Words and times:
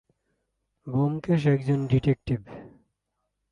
ব্যোমকেশ 0.87 1.41
একজন 1.45 1.79
ডিটেকটিভ। 1.87 2.39